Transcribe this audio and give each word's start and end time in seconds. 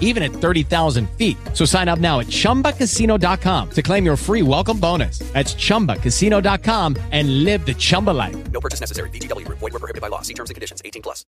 even 0.00 0.22
at 0.24 0.32
30,000 0.32 1.08
feet. 1.10 1.36
So 1.52 1.64
sign 1.64 1.88
up 1.88 2.00
now 2.00 2.18
at 2.18 2.26
ChumbaCasino.com 2.26 3.70
to 3.70 3.82
claim 3.82 4.04
your 4.04 4.16
free 4.16 4.42
welcome 4.42 4.80
bonus. 4.80 5.20
That's 5.32 5.54
ChumbaCasino.com 5.54 6.96
and 7.12 7.44
live 7.44 7.64
the 7.64 7.74
Chumba 7.74 8.10
life. 8.10 8.50
No 8.50 8.60
purchase 8.60 8.80
necessary. 8.80 9.10
VGW. 9.10 9.46
Void 9.48 9.60
were 9.60 9.78
prohibited 9.78 10.02
by 10.02 10.08
law. 10.08 10.22
See 10.22 10.34
terms 10.34 10.50
and 10.50 10.54
conditions. 10.54 10.82
18 10.84 11.02
plus. 11.02 11.24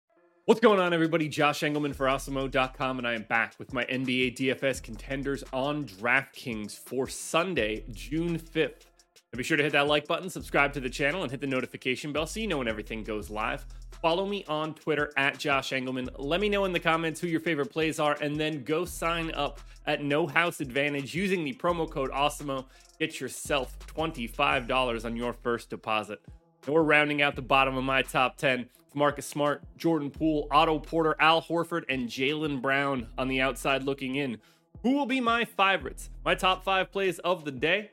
What's 0.49 0.61
going 0.61 0.79
on, 0.79 0.95
everybody? 0.95 1.27
Josh 1.27 1.59
Engleman 1.59 1.93
for 1.93 2.07
Awesemo.com, 2.07 2.97
and 2.97 3.07
I 3.07 3.13
am 3.13 3.21
back 3.21 3.53
with 3.59 3.71
my 3.71 3.85
NBA 3.85 4.35
DFS 4.35 4.81
contenders 4.81 5.43
on 5.53 5.85
DraftKings 5.85 6.75
for 6.75 7.07
Sunday, 7.07 7.83
June 7.91 8.39
5th. 8.39 8.87
And 9.31 9.37
be 9.37 9.43
sure 9.43 9.57
to 9.57 9.63
hit 9.63 9.73
that 9.73 9.87
like 9.87 10.07
button, 10.07 10.27
subscribe 10.27 10.73
to 10.73 10.79
the 10.79 10.89
channel, 10.89 11.21
and 11.21 11.29
hit 11.29 11.39
the 11.39 11.45
notification 11.45 12.11
bell 12.11 12.25
so 12.25 12.39
you 12.39 12.47
know 12.47 12.57
when 12.57 12.67
everything 12.67 13.03
goes 13.03 13.29
live. 13.29 13.63
Follow 14.01 14.25
me 14.25 14.45
on 14.47 14.73
Twitter 14.75 15.11
at 15.17 15.37
Josh 15.37 15.71
Engleman. 15.71 16.07
Let 16.17 16.39
me 16.39 16.47
know 16.47 16.63
in 16.63 16.71
the 16.71 16.79
comments 16.79 17.19
who 17.19 17.27
your 17.27 17.41
favorite 17.41 17.69
plays 17.71 17.99
are, 17.99 18.15
and 18.21 18.39
then 18.39 18.63
go 18.63 18.85
sign 18.85 19.31
up 19.31 19.59
at 19.85 20.03
No 20.03 20.25
House 20.25 20.61
Advantage 20.61 21.13
using 21.13 21.43
the 21.43 21.53
promo 21.53 21.89
code 21.89 22.11
AWESEMO. 22.11 22.65
Get 22.97 23.19
yourself 23.19 23.77
$25 23.87 25.03
on 25.03 25.15
your 25.17 25.33
first 25.33 25.69
deposit. 25.69 26.19
And 26.65 26.73
we're 26.73 26.83
rounding 26.83 27.21
out 27.21 27.35
the 27.35 27.41
bottom 27.41 27.75
of 27.75 27.83
my 27.83 28.01
top 28.01 28.37
10. 28.37 28.69
Marcus 28.93 29.25
Smart, 29.25 29.63
Jordan 29.77 30.09
Poole, 30.09 30.47
Otto 30.49 30.79
Porter, 30.79 31.15
Al 31.19 31.41
Horford, 31.41 31.83
and 31.89 32.07
Jaylen 32.07 32.61
Brown 32.61 33.07
on 33.17 33.27
the 33.27 33.41
outside 33.41 33.83
looking 33.83 34.15
in. 34.15 34.37
Who 34.81 34.93
will 34.93 35.05
be 35.05 35.19
my 35.19 35.43
favorites? 35.45 36.09
My 36.23 36.35
top 36.35 36.63
five 36.63 36.91
plays 36.91 37.19
of 37.19 37.43
the 37.43 37.51
day? 37.51 37.91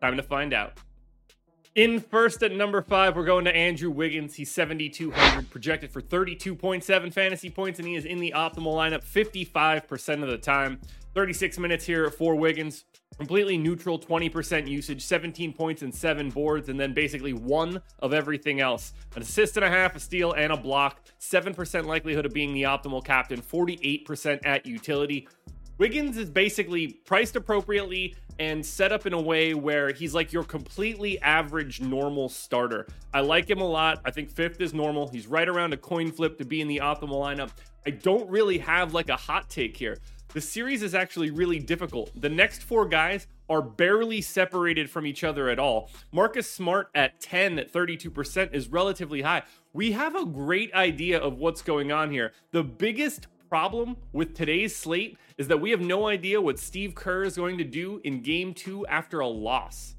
Time 0.00 0.16
to 0.16 0.22
find 0.22 0.54
out. 0.54 0.78
In 1.74 2.00
first 2.00 2.42
at 2.42 2.52
number 2.52 2.82
five, 2.82 3.16
we're 3.16 3.24
going 3.24 3.46
to 3.46 3.56
Andrew 3.56 3.90
Wiggins. 3.90 4.34
He's 4.34 4.50
7,200, 4.50 5.48
projected 5.48 5.90
for 5.90 6.02
32.7 6.02 7.12
fantasy 7.14 7.48
points, 7.48 7.78
and 7.78 7.88
he 7.88 7.94
is 7.94 8.04
in 8.04 8.18
the 8.18 8.34
optimal 8.36 8.74
lineup 8.74 9.02
55% 9.02 10.22
of 10.22 10.28
the 10.28 10.36
time. 10.36 10.82
36 11.14 11.58
minutes 11.58 11.86
here 11.86 12.10
for 12.10 12.34
Wiggins. 12.34 12.84
Completely 13.16 13.56
neutral, 13.56 13.98
20% 13.98 14.68
usage, 14.68 15.02
17 15.02 15.54
points 15.54 15.80
and 15.80 15.94
seven 15.94 16.28
boards, 16.28 16.68
and 16.68 16.78
then 16.78 16.92
basically 16.92 17.32
one 17.32 17.80
of 18.00 18.12
everything 18.12 18.60
else. 18.60 18.92
An 19.16 19.22
assist 19.22 19.56
and 19.56 19.64
a 19.64 19.70
half, 19.70 19.96
a 19.96 20.00
steal, 20.00 20.32
and 20.32 20.52
a 20.52 20.56
block. 20.58 21.00
7% 21.20 21.86
likelihood 21.86 22.26
of 22.26 22.34
being 22.34 22.52
the 22.52 22.64
optimal 22.64 23.02
captain, 23.02 23.40
48% 23.40 24.40
at 24.44 24.66
utility. 24.66 25.26
Wiggins 25.82 26.16
is 26.16 26.30
basically 26.30 26.92
priced 26.92 27.34
appropriately 27.34 28.14
and 28.38 28.64
set 28.64 28.92
up 28.92 29.04
in 29.04 29.12
a 29.12 29.20
way 29.20 29.52
where 29.52 29.90
he's 29.90 30.14
like 30.14 30.32
your 30.32 30.44
completely 30.44 31.20
average 31.22 31.80
normal 31.80 32.28
starter. 32.28 32.86
I 33.12 33.22
like 33.22 33.50
him 33.50 33.60
a 33.60 33.66
lot. 33.66 34.00
I 34.04 34.12
think 34.12 34.30
fifth 34.30 34.60
is 34.60 34.72
normal. 34.72 35.08
He's 35.08 35.26
right 35.26 35.48
around 35.48 35.72
a 35.72 35.76
coin 35.76 36.12
flip 36.12 36.38
to 36.38 36.44
be 36.44 36.60
in 36.60 36.68
the 36.68 36.78
optimal 36.78 37.20
lineup. 37.20 37.50
I 37.84 37.90
don't 37.90 38.30
really 38.30 38.58
have 38.58 38.94
like 38.94 39.08
a 39.08 39.16
hot 39.16 39.50
take 39.50 39.76
here. 39.76 39.98
The 40.32 40.40
series 40.40 40.84
is 40.84 40.94
actually 40.94 41.32
really 41.32 41.58
difficult. 41.58 42.12
The 42.14 42.28
next 42.28 42.62
four 42.62 42.86
guys 42.86 43.26
are 43.50 43.60
barely 43.60 44.20
separated 44.20 44.88
from 44.88 45.04
each 45.04 45.24
other 45.24 45.48
at 45.48 45.58
all. 45.58 45.90
Marcus 46.12 46.48
Smart 46.48 46.90
at 46.94 47.20
10 47.20 47.58
at 47.58 47.72
32% 47.72 48.54
is 48.54 48.68
relatively 48.68 49.22
high. 49.22 49.42
We 49.72 49.90
have 49.90 50.14
a 50.14 50.24
great 50.26 50.72
idea 50.74 51.18
of 51.18 51.38
what's 51.38 51.60
going 51.60 51.90
on 51.90 52.12
here. 52.12 52.34
The 52.52 52.62
biggest 52.62 53.26
problem 53.52 53.98
with 54.14 54.34
today's 54.34 54.74
slate 54.74 55.18
is 55.36 55.46
that 55.46 55.60
we 55.60 55.70
have 55.70 55.80
no 55.82 56.06
idea 56.06 56.40
what 56.40 56.58
Steve 56.58 56.94
Kerr 56.94 57.22
is 57.22 57.36
going 57.36 57.58
to 57.58 57.64
do 57.64 58.00
in 58.02 58.22
game 58.22 58.54
two 58.54 58.86
after 58.86 59.20
a 59.20 59.28
loss. 59.28 59.94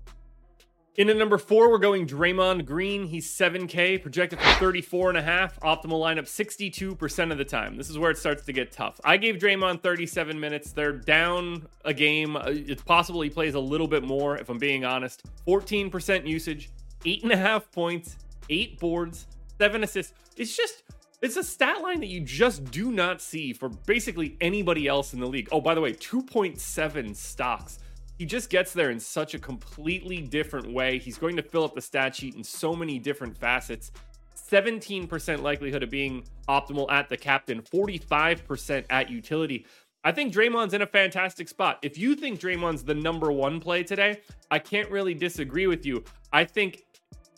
In 0.95 1.07
at 1.07 1.17
number 1.17 1.37
four, 1.37 1.69
we're 1.69 1.77
going 1.77 2.07
Draymond 2.07 2.65
Green. 2.65 3.05
He's 3.05 3.29
7K, 3.29 4.01
projected 4.01 4.39
for 4.39 4.51
34 4.53 5.09
and 5.09 5.19
a 5.19 5.21
half, 5.21 5.59
optimal 5.59 6.01
lineup 6.01 6.23
62% 6.23 7.31
of 7.31 7.37
the 7.37 7.45
time. 7.45 7.77
This 7.77 7.91
is 7.91 7.99
where 7.99 8.09
it 8.09 8.17
starts 8.17 8.43
to 8.45 8.53
get 8.53 8.71
tough. 8.71 8.99
I 9.03 9.17
gave 9.17 9.35
Draymond 9.35 9.83
37 9.83 10.39
minutes. 10.39 10.71
They're 10.71 10.91
down 10.91 11.67
a 11.85 11.93
game. 11.93 12.35
Uh, 12.35 12.45
it's 12.47 12.81
possible 12.81 13.21
he 13.21 13.29
plays 13.29 13.53
a 13.53 13.59
little 13.59 13.87
bit 13.87 14.01
more, 14.01 14.35
if 14.35 14.49
I'm 14.49 14.57
being 14.57 14.83
honest. 14.83 15.21
14% 15.47 16.25
usage, 16.25 16.71
eight 17.05 17.21
and 17.21 17.31
a 17.31 17.37
half 17.37 17.71
points, 17.71 18.17
eight 18.49 18.79
boards, 18.79 19.27
seven 19.59 19.83
assists. 19.83 20.13
It's 20.37 20.57
just 20.57 20.81
it's 21.23 21.37
a 21.37 21.43
stat 21.43 21.81
line 21.81 21.99
that 22.01 22.07
you 22.07 22.21
just 22.21 22.65
do 22.65 22.91
not 22.91 23.21
see 23.21 23.53
for 23.53 23.69
basically 23.69 24.37
anybody 24.41 24.87
else 24.87 25.13
in 25.13 25.19
the 25.19 25.27
league. 25.27 25.49
Oh, 25.51 25.61
by 25.61 25.73
the 25.73 25.81
way, 25.81 25.93
2.7 25.93 27.15
stocks 27.15 27.79
he 28.17 28.25
just 28.25 28.49
gets 28.49 28.73
there 28.73 28.91
in 28.91 28.99
such 28.99 29.33
a 29.33 29.39
completely 29.39 30.21
different 30.21 30.71
way. 30.71 30.99
He's 30.99 31.17
going 31.17 31.35
to 31.35 31.41
fill 31.41 31.63
up 31.63 31.75
the 31.75 31.81
stat 31.81 32.15
sheet 32.15 32.35
in 32.35 32.43
so 32.43 32.75
many 32.75 32.99
different 32.99 33.37
facets. 33.37 33.91
17% 34.35 35.41
likelihood 35.41 35.83
of 35.83 35.89
being 35.89 36.23
optimal 36.47 36.91
at 36.91 37.09
the 37.09 37.17
captain, 37.17 37.61
45% 37.61 38.85
at 38.89 39.09
utility. 39.09 39.65
I 40.03 40.11
think 40.11 40.33
Draymond's 40.33 40.73
in 40.73 40.81
a 40.81 40.87
fantastic 40.87 41.47
spot. 41.47 41.79
If 41.81 41.97
you 41.97 42.15
think 42.15 42.39
Draymond's 42.39 42.83
the 42.83 42.93
number 42.93 43.31
one 43.31 43.59
play 43.59 43.83
today, 43.83 44.21
I 44.51 44.59
can't 44.59 44.89
really 44.91 45.13
disagree 45.13 45.65
with 45.65 45.85
you. 45.85 46.03
I 46.31 46.43
think 46.43 46.85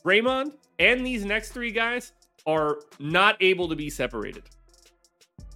Draymond 0.03 0.55
and 0.79 1.05
these 1.05 1.25
next 1.25 1.51
three 1.51 1.71
guys 1.71 2.11
are 2.45 2.77
not 2.99 3.37
able 3.41 3.69
to 3.69 3.75
be 3.75 3.89
separated. 3.89 4.43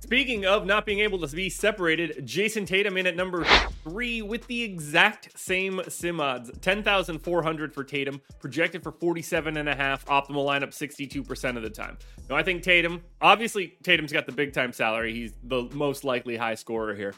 Speaking 0.01 0.45
of 0.45 0.66
not 0.66 0.88
being 0.88 1.01
able 1.01 1.19
to 1.19 1.27
be 1.27 1.50
separated, 1.50 2.25
Jayson 2.25 2.66
Tatum 2.66 2.97
in 2.97 3.05
at 3.05 3.16
number 3.16 3.45
three 3.83 4.22
with 4.23 4.47
the 4.47 4.63
exact 4.63 5.38
same 5.38 5.81
sim 5.88 6.19
odds 6.19 6.50
10,400 6.61 7.73
for 7.73 7.83
Tatum, 7.83 8.19
projected 8.39 8.81
for 8.81 8.91
47 8.91 9.57
and 9.57 9.69
a 9.69 9.75
half, 9.75 10.05
optimal 10.05 10.47
lineup 10.47 10.69
62% 10.69 11.57
of 11.57 11.63
the 11.63 11.69
time. 11.69 11.97
Now, 12.29 12.38
I 12.38 12.44
think 12.44 12.63
Tatum, 12.63 13.03
obviously, 13.21 13.77
Tatum's 13.83 14.11
got 14.11 14.25
the 14.25 14.31
big 14.31 14.51
time 14.51 14.73
salary. 14.73 15.13
He's 15.13 15.33
the 15.44 15.69
most 15.73 16.03
likely 16.03 16.38
high 16.38 16.56
scorer 16.56 16.95
here. 16.95 17.13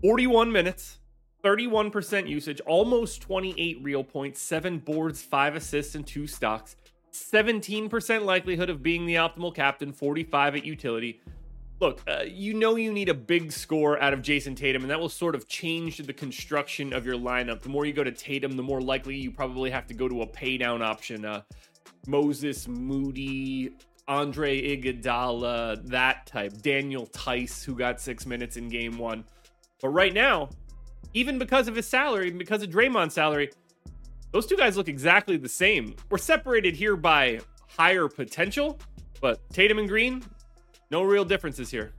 41 0.00 0.50
minutes, 0.50 1.00
31% 1.42 2.26
usage, 2.26 2.60
almost 2.60 3.20
28 3.20 3.80
real 3.82 4.02
points, 4.02 4.40
seven 4.40 4.78
boards, 4.78 5.20
five 5.20 5.56
assists, 5.56 5.94
and 5.94 6.06
two 6.06 6.26
stocks. 6.26 6.76
17% 7.14 8.24
likelihood 8.24 8.70
of 8.70 8.82
being 8.82 9.06
the 9.06 9.14
optimal 9.14 9.54
captain, 9.54 9.92
45 9.92 10.56
at 10.56 10.64
utility 10.64 11.20
look, 11.80 12.02
uh, 12.08 12.22
you 12.26 12.54
know 12.54 12.76
you 12.76 12.92
need 12.92 13.08
a 13.08 13.14
big 13.14 13.52
score 13.52 14.00
out 14.00 14.12
of 14.12 14.22
Jayson 14.22 14.54
Tatum, 14.54 14.82
and 14.82 14.90
that 14.90 14.98
will 14.98 15.08
sort 15.08 15.34
of 15.34 15.48
change 15.48 15.98
the 15.98 16.12
construction 16.12 16.92
of 16.92 17.04
your 17.04 17.16
lineup. 17.16 17.60
The 17.60 17.68
more 17.68 17.84
you 17.84 17.92
go 17.92 18.04
to 18.04 18.12
Tatum, 18.12 18.56
the 18.56 18.62
more 18.62 18.80
likely 18.80 19.16
you 19.16 19.30
probably 19.30 19.70
have 19.70 19.86
to 19.88 19.94
go 19.94 20.08
to 20.08 20.22
a 20.22 20.26
pay 20.26 20.56
down 20.56 20.82
option. 20.82 21.24
Uh, 21.24 21.42
Moses 22.06 22.68
Moody, 22.68 23.76
Andre 24.08 24.76
Iguodala, 24.76 25.86
that 25.88 26.26
type. 26.26 26.60
Daniel 26.62 27.06
Theis, 27.06 27.64
who 27.64 27.74
got 27.74 28.00
six 28.00 28.26
minutes 28.26 28.56
in 28.56 28.68
game 28.68 28.98
one. 28.98 29.24
But 29.80 29.90
right 29.90 30.12
now, 30.12 30.50
even 31.12 31.38
because 31.38 31.68
of 31.68 31.76
his 31.76 31.86
salary, 31.86 32.30
because 32.30 32.62
of 32.62 32.70
Draymond's 32.70 33.14
salary, 33.14 33.50
those 34.34 34.46
two 34.46 34.56
guys 34.56 34.76
look 34.76 34.88
exactly 34.88 35.36
the 35.36 35.48
same. 35.48 35.94
We're 36.10 36.18
separated 36.18 36.74
here 36.74 36.96
by 36.96 37.38
higher 37.68 38.08
potential, 38.08 38.80
but 39.20 39.38
Tatum 39.50 39.78
and 39.78 39.88
Green, 39.88 40.24
no 40.90 41.04
real 41.04 41.24
differences 41.24 41.70
here. 41.70 41.92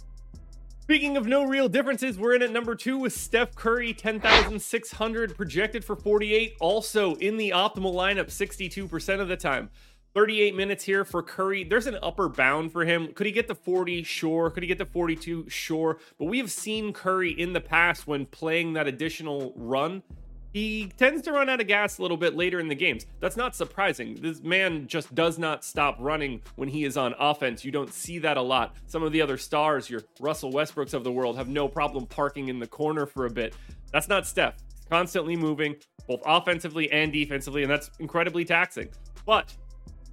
Speaking 0.82 1.16
of 1.16 1.26
no 1.26 1.46
real 1.46 1.70
differences, 1.70 2.20
we're 2.20 2.36
in 2.36 2.42
at 2.42 2.52
number 2.52 2.76
two 2.76 2.98
with 2.98 3.14
Steph 3.14 3.56
Curry, 3.56 3.94
10,600, 3.94 5.38
projected 5.38 5.86
for 5.86 5.96
48. 5.96 6.58
Also 6.60 7.16
in 7.16 7.38
the 7.38 7.52
optimal 7.52 7.94
lineup, 7.94 8.26
62% 8.26 9.22
of 9.22 9.30
the 9.30 9.38
time. 9.38 9.70
38 10.14 10.56
minutes 10.56 10.84
here 10.84 11.06
for 11.06 11.24
Curry. 11.24 11.64
There's 11.64 11.88
an 11.88 11.98
upper 12.04 12.28
bound 12.28 12.74
for 12.74 12.84
him. 12.84 13.14
Could 13.14 13.28
he 13.28 13.32
get 13.32 13.48
to 13.48 13.56
40? 13.56 14.04
Sure. 14.04 14.50
Could 14.50 14.64
he 14.64 14.68
get 14.68 14.80
to 14.80 14.86
42? 14.86 15.48
Sure. 15.48 16.00
But 16.20 16.26
we 16.26 16.38
have 16.40 16.52
seen 16.52 16.92
Curry 16.92 17.32
in 17.32 17.54
the 17.54 17.62
past 17.62 18.08
when 18.08 18.26
playing 18.26 18.74
that 18.74 18.88
additional 18.88 19.54
run 19.56 20.04
he 20.56 20.90
tends 20.98 21.22
to 21.22 21.34
run 21.34 21.50
out 21.50 21.60
of 21.60 21.68
gas 21.68 21.98
a 21.98 22.02
little 22.02 22.16
bit 22.16 22.34
later 22.34 22.62
in 22.62 22.70
the 22.70 22.76
games. 22.76 23.06
That's 23.20 23.36
not 23.36 23.54
surprising. 23.54 24.16
This 24.22 24.42
man 24.42 24.88
just 24.88 25.14
does 25.14 25.38
not 25.38 25.66
stop 25.66 25.98
running 26.00 26.42
when 26.56 26.70
he 26.70 26.86
is 26.86 26.96
on 26.96 27.14
offense. 27.20 27.66
You 27.66 27.74
don't 27.74 27.94
see 27.94 28.20
that 28.20 28.38
a 28.38 28.42
lot. 28.42 28.74
Some 28.88 29.04
of 29.04 29.12
the 29.12 29.22
other 29.22 29.36
stars, 29.38 29.90
your 29.90 30.04
Russell 30.22 30.54
Westbrooks 30.54 30.94
of 30.94 31.04
the 31.04 31.12
world, 31.12 31.36
have 31.36 31.50
no 31.50 31.68
problem 31.68 32.06
parking 32.06 32.48
in 32.48 32.58
the 32.58 32.68
corner 32.68 33.06
for 33.06 33.26
a 33.26 33.30
bit. 33.30 33.54
That's 33.92 34.08
not 34.08 34.26
Steph. 34.26 34.56
Constantly 34.90 35.36
moving, 35.36 35.76
both 36.08 36.22
offensively 36.26 36.90
and 36.90 37.12
defensively, 37.12 37.64
and 37.64 37.70
that's 37.70 37.92
incredibly 38.00 38.46
taxing. 38.46 38.88
But 39.26 39.54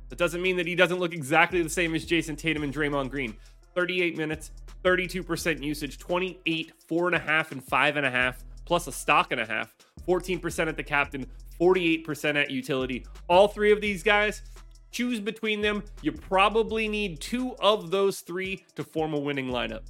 that 0.08 0.18
doesn't 0.18 0.42
mean 0.42 0.56
that 0.56 0.66
he 0.66 0.74
doesn't 0.74 0.98
look 0.98 1.14
exactly 1.14 1.62
the 1.62 1.70
same 1.70 1.94
as 1.94 2.04
Jayson 2.04 2.34
Tatum 2.34 2.64
and 2.64 2.74
Draymond 2.74 3.10
Green. 3.10 3.36
38 3.76 4.16
minutes, 4.16 4.50
32% 4.82 5.62
usage, 5.62 5.98
28, 5.98 6.72
4.5, 6.90 7.52
and 7.52 7.64
5.5, 7.64 8.34
plus 8.64 8.88
a 8.88 8.92
stock 8.92 9.30
and 9.30 9.40
a 9.40 9.46
half. 9.46 9.72
14% 10.06 10.68
at 10.68 10.76
the 10.76 10.82
captain, 10.82 11.26
48% 11.60 12.36
at 12.36 12.50
utility. 12.50 13.04
All 13.28 13.48
three 13.48 13.72
of 13.72 13.80
these 13.80 14.02
guys, 14.02 14.42
choose 14.90 15.20
between 15.20 15.60
them. 15.60 15.82
You 16.02 16.12
probably 16.12 16.88
need 16.88 17.20
two 17.20 17.54
of 17.56 17.90
those 17.90 18.20
three 18.20 18.64
to 18.76 18.84
form 18.84 19.14
a 19.14 19.18
winning 19.18 19.48
lineup. 19.48 19.82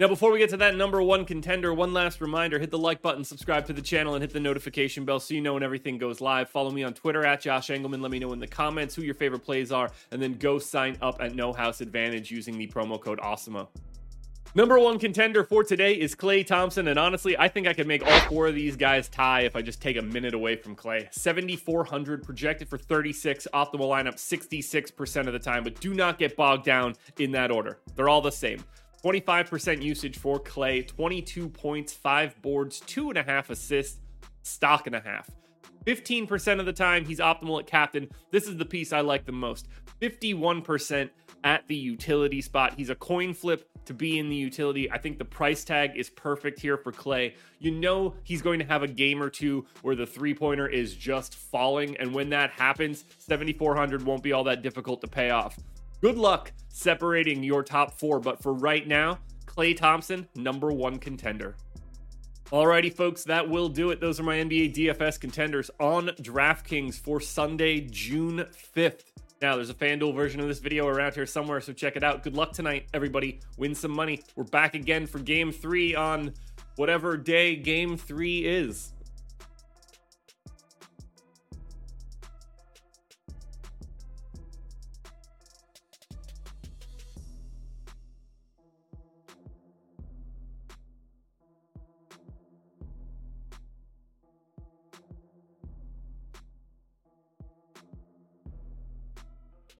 Now, 0.00 0.08
before 0.08 0.32
we 0.32 0.40
get 0.40 0.50
to 0.50 0.56
that 0.56 0.74
number 0.74 1.00
one 1.00 1.24
contender, 1.24 1.72
one 1.72 1.92
last 1.92 2.20
reminder 2.20 2.58
hit 2.58 2.72
the 2.72 2.78
like 2.78 3.00
button, 3.00 3.22
subscribe 3.22 3.64
to 3.66 3.72
the 3.72 3.80
channel, 3.80 4.14
and 4.14 4.22
hit 4.22 4.32
the 4.32 4.40
notification 4.40 5.04
bell 5.04 5.20
so 5.20 5.34
you 5.34 5.40
know 5.40 5.54
when 5.54 5.62
everything 5.62 5.98
goes 5.98 6.20
live. 6.20 6.48
Follow 6.48 6.72
me 6.72 6.82
on 6.82 6.94
Twitter 6.94 7.24
at 7.24 7.42
Josh 7.42 7.68
Engleman. 7.68 8.02
Let 8.02 8.10
me 8.10 8.18
know 8.18 8.32
in 8.32 8.40
the 8.40 8.46
comments 8.48 8.96
who 8.96 9.02
your 9.02 9.14
favorite 9.14 9.44
plays 9.44 9.70
are, 9.70 9.88
and 10.10 10.20
then 10.20 10.34
go 10.34 10.58
sign 10.58 10.98
up 11.00 11.22
at 11.22 11.36
No 11.36 11.52
House 11.52 11.80
Advantage 11.80 12.32
using 12.32 12.58
the 12.58 12.66
promo 12.66 13.00
code 13.00 13.20
AWESEMO. 13.20 13.68
Number 14.56 14.78
one 14.78 15.00
contender 15.00 15.42
for 15.42 15.64
today 15.64 15.94
is 15.94 16.14
Klay 16.14 16.46
Thompson, 16.46 16.86
and 16.86 16.96
honestly, 16.96 17.36
I 17.36 17.48
think 17.48 17.66
I 17.66 17.72
could 17.72 17.88
make 17.88 18.06
all 18.06 18.20
four 18.20 18.46
of 18.46 18.54
these 18.54 18.76
guys 18.76 19.08
tie 19.08 19.40
if 19.40 19.56
I 19.56 19.62
just 19.62 19.82
take 19.82 19.96
a 19.96 20.02
minute 20.02 20.32
away 20.32 20.54
from 20.54 20.76
Klay. 20.76 21.12
7,400 21.12 22.22
projected 22.22 22.68
for 22.68 22.78
36, 22.78 23.48
optimal 23.52 23.88
lineup 23.88 24.14
66% 24.14 25.26
of 25.26 25.32
the 25.32 25.40
time, 25.40 25.64
but 25.64 25.80
do 25.80 25.92
not 25.92 26.20
get 26.20 26.36
bogged 26.36 26.64
down 26.64 26.94
in 27.18 27.32
that 27.32 27.50
order. 27.50 27.80
They're 27.96 28.08
all 28.08 28.20
the 28.20 28.30
same. 28.30 28.62
25% 29.02 29.82
usage 29.82 30.18
for 30.18 30.38
Klay, 30.38 30.86
22 30.86 31.48
points, 31.48 31.92
5 31.92 32.40
boards, 32.40 32.80
2.5 32.82 33.50
assists, 33.50 33.98
stock 34.44 34.86
and 34.86 34.94
a 34.94 35.00
half. 35.00 35.28
15% 35.84 36.60
of 36.60 36.66
the 36.66 36.72
time, 36.72 37.04
he's 37.04 37.18
optimal 37.18 37.58
at 37.58 37.66
captain. 37.66 38.08
This 38.30 38.46
is 38.46 38.56
the 38.56 38.64
piece 38.64 38.92
I 38.92 39.00
like 39.00 39.24
the 39.24 39.32
most. 39.32 39.66
51% 40.00 41.10
at 41.42 41.66
the 41.66 41.74
utility 41.74 42.40
spot. 42.40 42.74
He's 42.76 42.90
a 42.90 42.94
coin 42.94 43.34
flip 43.34 43.68
to 43.86 43.94
be 43.94 44.18
in 44.18 44.28
the 44.28 44.36
utility. 44.36 44.90
I 44.90 44.98
think 44.98 45.18
the 45.18 45.24
price 45.24 45.64
tag 45.64 45.92
is 45.96 46.10
perfect 46.10 46.60
here 46.60 46.76
for 46.76 46.92
Klay. 46.92 47.34
You 47.58 47.70
know 47.70 48.14
he's 48.22 48.42
going 48.42 48.58
to 48.58 48.64
have 48.64 48.82
a 48.82 48.88
game 48.88 49.22
or 49.22 49.30
two 49.30 49.66
where 49.82 49.96
the 49.96 50.06
three 50.06 50.34
pointer 50.34 50.68
is 50.68 50.94
just 50.94 51.34
falling. 51.34 51.96
And 51.98 52.14
when 52.14 52.30
that 52.30 52.50
happens, 52.50 53.04
7,400 53.18 54.02
won't 54.02 54.22
be 54.22 54.32
all 54.32 54.44
that 54.44 54.62
difficult 54.62 55.00
to 55.02 55.08
pay 55.08 55.30
off. 55.30 55.58
Good 56.00 56.18
luck 56.18 56.52
separating 56.68 57.42
your 57.42 57.62
top 57.62 57.98
four. 57.98 58.20
But 58.20 58.42
for 58.42 58.52
right 58.52 58.86
now, 58.86 59.18
Klay 59.46 59.76
Thompson, 59.76 60.28
number 60.34 60.72
one 60.72 60.98
contender. 60.98 61.56
Alrighty, 62.52 62.94
folks, 62.94 63.24
that 63.24 63.48
will 63.48 63.68
do 63.68 63.90
it. 63.90 64.00
Those 64.00 64.20
are 64.20 64.22
my 64.22 64.36
NBA 64.36 64.74
DFS 64.74 65.18
contenders 65.18 65.70
on 65.80 66.08
DraftKings 66.20 67.00
for 67.00 67.20
Sunday, 67.20 67.80
June 67.80 68.46
5th. 68.76 69.04
Now, 69.42 69.56
there's 69.56 69.68
a 69.68 69.74
FanDuel 69.74 70.14
version 70.14 70.40
of 70.40 70.48
this 70.48 70.58
video 70.58 70.86
around 70.86 71.14
here 71.14 71.26
somewhere, 71.26 71.60
so 71.60 71.72
check 71.72 71.96
it 71.96 72.02
out. 72.02 72.22
Good 72.22 72.34
luck 72.34 72.52
tonight, 72.52 72.86
everybody. 72.94 73.40
Win 73.58 73.74
some 73.74 73.90
money. 73.90 74.22
We're 74.36 74.44
back 74.44 74.74
again 74.74 75.06
for 75.06 75.18
game 75.18 75.52
three 75.52 75.94
on 75.94 76.32
whatever 76.76 77.16
day 77.18 77.56
game 77.56 77.98
three 77.98 78.46
is. 78.46 78.93